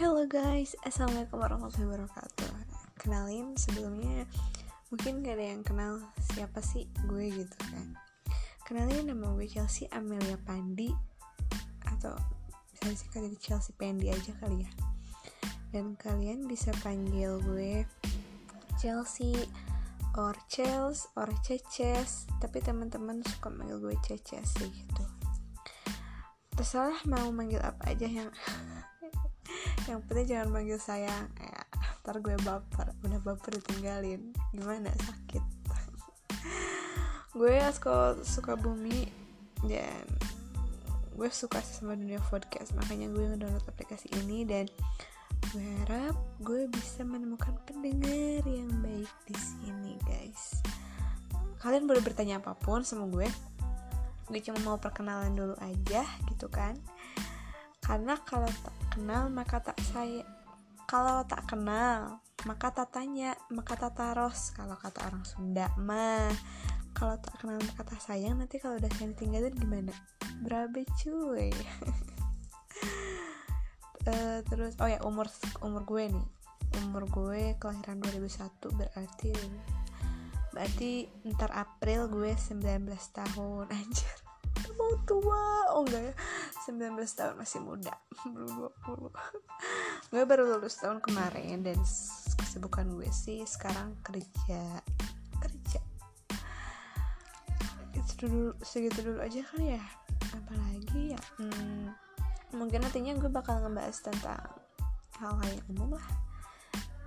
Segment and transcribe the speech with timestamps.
[0.00, 2.48] Halo guys, Assalamualaikum warahmatullahi wabarakatuh.
[2.96, 4.24] Kenalin sebelumnya
[4.88, 6.00] Mungkin gak ada yang kenal
[6.32, 7.92] siapa sih gue gitu kan.
[8.64, 10.88] Kenalin nama gue Chelsea Amelia Pandi
[11.84, 12.16] Atau
[12.72, 14.72] bisa disingkat jadi Chelsea Pandi aja kali ya.
[15.68, 17.84] Dan kalian bisa panggil gue
[18.80, 19.36] Chelsea
[20.16, 25.04] or Chels or Ceces Tapi teman-teman suka manggil gue Ceces sih gitu.
[26.56, 28.32] Terserah mau manggil apa aja yang
[29.88, 31.26] yang penting jangan manggil sayang.
[31.38, 31.60] Ya
[32.00, 32.96] ntar gue baper.
[33.04, 34.32] Udah baper ditinggalin.
[34.50, 34.90] Gimana?
[34.98, 35.44] Sakit.
[37.30, 39.06] Gue asko suka bumi
[39.62, 40.02] dan
[41.14, 42.74] gue suka sama dunia podcast.
[42.74, 44.66] Makanya gue ngedownload aplikasi ini dan
[45.54, 50.58] gue harap gue bisa menemukan pendengar yang baik di sini guys.
[51.62, 53.30] Kalian boleh bertanya apa pun sama gue.
[54.26, 56.74] Gue cuma mau perkenalan dulu aja gitu kan?
[57.78, 58.50] Karena kalau
[58.90, 60.26] kenal maka tak saya
[60.90, 64.56] kalau tak kenal maka tak tanya maka tak taros.
[64.56, 66.32] Kalau kata orang Sunda mah
[66.96, 69.92] kalau tak kenal maka tak sayang nanti kalau udah sayang tinggalin gimana?
[70.40, 71.52] Berabe cuy.
[74.08, 75.28] Uh, terus oh ya umur
[75.60, 76.26] umur gue nih.
[76.86, 79.34] Umur gue kelahiran 2001 berarti
[80.50, 82.58] berarti ntar April gue 19
[83.14, 84.16] tahun anjir
[84.76, 85.44] mau tua.
[85.74, 86.14] Oh enggak ya.
[86.68, 87.94] 19 tahun masih muda.
[88.28, 89.10] Belum 20
[90.10, 91.78] gue baru lulus tahun kemarin dan
[92.38, 94.82] kesibukan gue sih sekarang kerja.
[95.38, 95.80] Kerja.
[97.94, 99.84] Itu dulu segitu dulu aja kali ya.
[100.30, 101.90] Apalagi ya hmm,
[102.54, 104.44] mungkin nantinya gue bakal ngebahas tentang
[105.16, 106.08] hal-hal yang umum lah.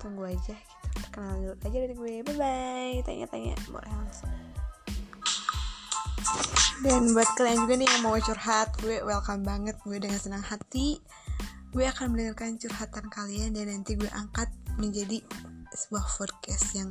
[0.00, 1.06] Tunggu aja gitu.
[1.12, 2.12] Kenal dulu aja dari gue.
[2.24, 3.54] Bye bye tanya-tanya.
[3.68, 4.31] Boleh langsung
[6.82, 10.98] dan buat kalian juga nih yang mau curhat gue welcome banget gue dengan senang hati.
[11.70, 14.50] Gue akan mendengarkan curhatan kalian dan nanti gue angkat
[14.82, 15.22] menjadi
[15.70, 16.90] sebuah podcast yang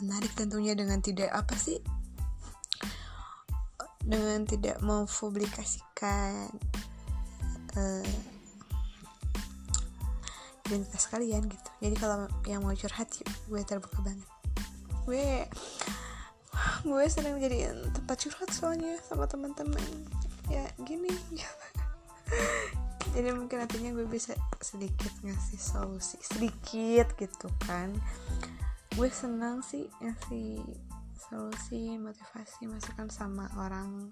[0.00, 1.76] menarik tentunya dengan tidak apa sih?
[4.00, 6.48] Dengan tidak mempublikasikan
[7.76, 8.16] uh,
[10.72, 11.68] identitas kalian gitu.
[11.84, 14.28] Jadi kalau yang mau curhat gue terbuka banget.
[15.04, 15.44] Gue
[16.82, 19.82] gue sering jadi tempat curhat soalnya sama teman-teman
[20.50, 21.10] ya gini.
[23.12, 24.32] Jadi mungkin nantinya gue bisa
[24.64, 27.92] sedikit ngasih solusi sedikit gitu kan.
[28.96, 30.64] Gue senang sih ngasih
[31.20, 34.08] solusi motivasi masukan sama orang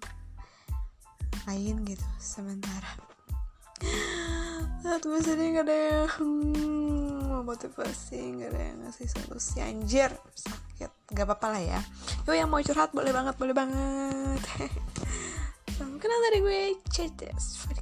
[1.49, 2.93] lain gitu sementara.
[4.85, 6.09] Saat gue ada yang
[7.43, 9.57] motivasi gak ada yang ngasih solusi.
[9.59, 10.91] Anjir sakit.
[11.11, 11.81] Gak apa-apa lah ya.
[12.25, 14.41] Yuk yang mau curhat boleh banget boleh banget.
[16.01, 17.80] Kenal dari gue Podcast